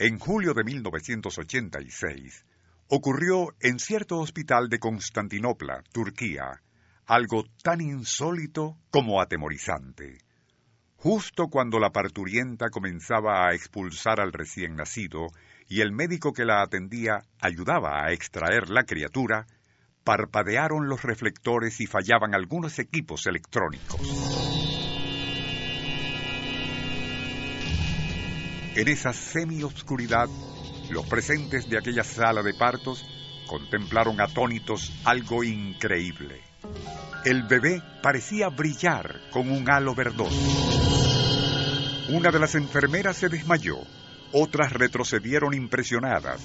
[0.00, 2.46] en julio de 1986,
[2.88, 6.62] ocurrió en cierto hospital de Constantinopla, Turquía,
[7.04, 10.16] algo tan insólito como atemorizante.
[10.96, 15.26] Justo cuando la parturienta comenzaba a expulsar al recién nacido
[15.68, 19.46] y el médico que la atendía ayudaba a extraer la criatura,
[20.02, 24.49] parpadearon los reflectores y fallaban algunos equipos electrónicos.
[28.76, 30.28] En esa semi-obscuridad,
[30.90, 33.04] los presentes de aquella sala de partos
[33.48, 36.40] contemplaron atónitos algo increíble.
[37.24, 40.38] El bebé parecía brillar con un halo verdoso.
[42.10, 43.78] Una de las enfermeras se desmayó,
[44.32, 46.40] otras retrocedieron impresionadas,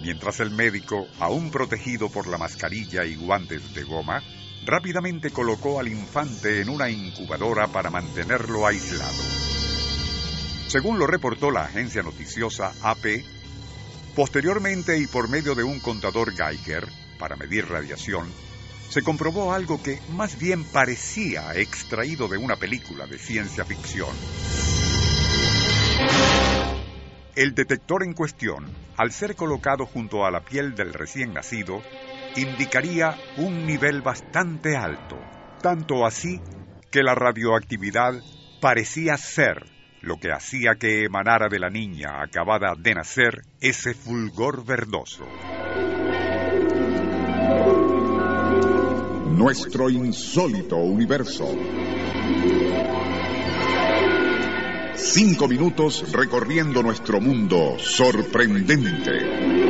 [0.00, 4.22] mientras el médico, aún protegido por la mascarilla y guantes de goma,
[4.64, 9.53] rápidamente colocó al infante en una incubadora para mantenerlo aislado.
[10.74, 13.22] Según lo reportó la agencia noticiosa AP,
[14.16, 18.26] posteriormente y por medio de un contador Geiger para medir radiación,
[18.88, 24.08] se comprobó algo que más bien parecía extraído de una película de ciencia ficción.
[27.36, 28.64] El detector en cuestión,
[28.96, 31.82] al ser colocado junto a la piel del recién nacido,
[32.34, 35.20] indicaría un nivel bastante alto,
[35.62, 36.40] tanto así
[36.90, 38.14] que la radioactividad
[38.60, 39.73] parecía ser
[40.04, 45.26] lo que hacía que emanara de la niña acabada de nacer ese fulgor verdoso.
[49.30, 51.46] Nuestro insólito universo.
[54.94, 59.64] Cinco minutos recorriendo nuestro mundo sorprendente.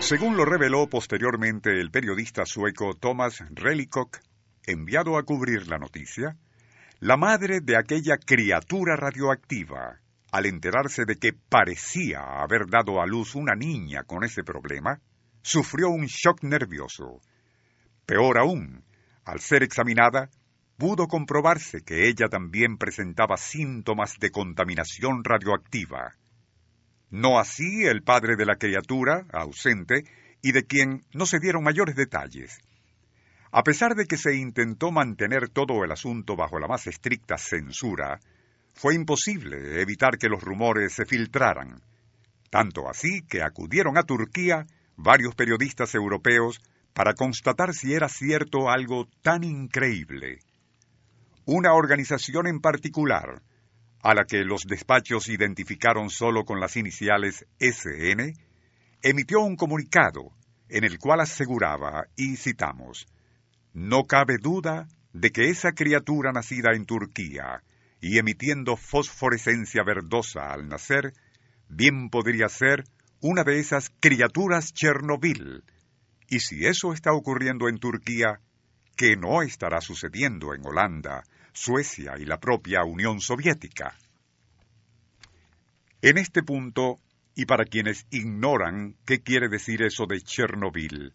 [0.00, 4.18] Según lo reveló posteriormente el periodista sueco Thomas Relikok,
[4.66, 6.36] enviado a cubrir la noticia,
[7.04, 10.00] la madre de aquella criatura radioactiva,
[10.32, 15.02] al enterarse de que parecía haber dado a luz una niña con ese problema,
[15.42, 17.20] sufrió un shock nervioso.
[18.06, 18.86] Peor aún,
[19.26, 20.30] al ser examinada,
[20.78, 26.14] pudo comprobarse que ella también presentaba síntomas de contaminación radioactiva.
[27.10, 30.04] No así el padre de la criatura, ausente,
[30.40, 32.62] y de quien no se dieron mayores detalles.
[33.56, 38.18] A pesar de que se intentó mantener todo el asunto bajo la más estricta censura,
[38.72, 41.80] fue imposible evitar que los rumores se filtraran,
[42.50, 44.66] tanto así que acudieron a Turquía
[44.96, 46.60] varios periodistas europeos
[46.94, 50.40] para constatar si era cierto algo tan increíble.
[51.44, 53.40] Una organización en particular,
[54.02, 58.34] a la que los despachos identificaron solo con las iniciales SN,
[59.00, 60.32] emitió un comunicado
[60.68, 63.06] en el cual aseguraba, y citamos,
[63.74, 67.62] no cabe duda de que esa criatura nacida en Turquía
[68.00, 71.12] y emitiendo fosforescencia verdosa al nacer,
[71.68, 72.84] bien podría ser
[73.20, 75.64] una de esas criaturas Chernobyl.
[76.28, 78.40] Y si eso está ocurriendo en Turquía,
[78.96, 83.96] ¿qué no estará sucediendo en Holanda, Suecia y la propia Unión Soviética?
[86.00, 87.00] En este punto,
[87.34, 91.14] y para quienes ignoran qué quiere decir eso de Chernobyl,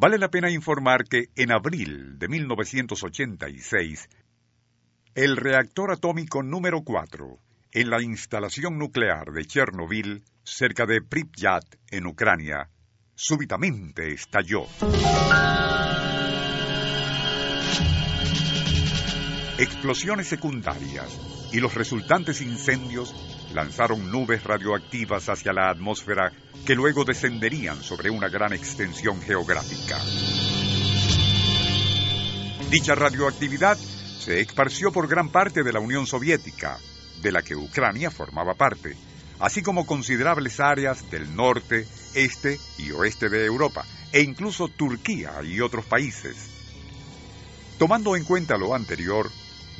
[0.00, 4.08] Vale la pena informar que en abril de 1986,
[5.14, 7.38] el reactor atómico número 4
[7.72, 12.70] en la instalación nuclear de Chernobyl, cerca de Pripyat, en Ucrania,
[13.14, 14.62] súbitamente estalló.
[19.58, 26.32] Explosiones secundarias y los resultantes incendios lanzaron nubes radioactivas hacia la atmósfera
[26.64, 29.98] que luego descenderían sobre una gran extensión geográfica.
[32.70, 36.78] Dicha radioactividad se esparció por gran parte de la Unión Soviética,
[37.20, 38.96] de la que Ucrania formaba parte,
[39.40, 45.60] así como considerables áreas del norte, este y oeste de Europa, e incluso Turquía y
[45.60, 46.36] otros países.
[47.78, 49.30] Tomando en cuenta lo anterior,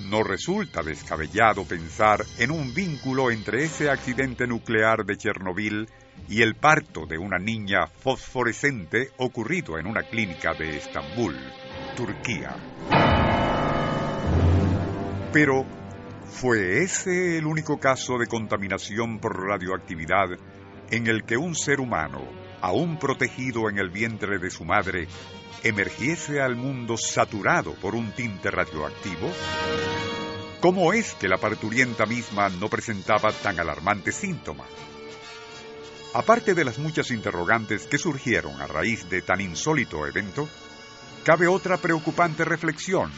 [0.09, 5.89] no resulta descabellado pensar en un vínculo entre ese accidente nuclear de Chernobyl
[6.29, 11.37] y el parto de una niña fosforescente ocurrido en una clínica de Estambul,
[11.97, 12.57] Turquía.
[15.33, 15.65] Pero,
[16.25, 20.31] ¿fue ese el único caso de contaminación por radioactividad
[20.91, 22.21] en el que un ser humano,
[22.61, 25.07] aún protegido en el vientre de su madre,
[25.63, 29.31] emergiese al mundo saturado por un tinte radioactivo?
[30.61, 34.67] ¿Cómo es que la parturienta misma no presentaba tan alarmante síntoma?
[36.13, 40.49] Aparte de las muchas interrogantes que surgieron a raíz de tan insólito evento,
[41.25, 43.11] cabe otra preocupante reflexión,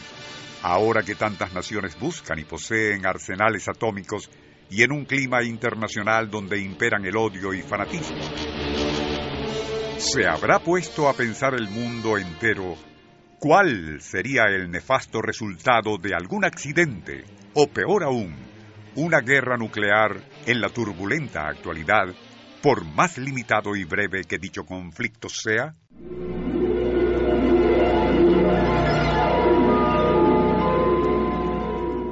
[0.61, 4.29] ahora que tantas naciones buscan y poseen arsenales atómicos
[4.69, 8.17] y en un clima internacional donde imperan el odio y fanatismo.
[10.03, 12.75] ¿Se habrá puesto a pensar el mundo entero
[13.39, 17.23] cuál sería el nefasto resultado de algún accidente,
[17.53, 18.35] o peor aún,
[18.95, 22.13] una guerra nuclear en la turbulenta actualidad,
[22.61, 25.73] por más limitado y breve que dicho conflicto sea?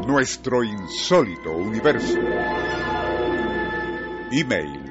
[0.07, 2.17] Nuestro insólito universo.
[4.31, 4.90] Email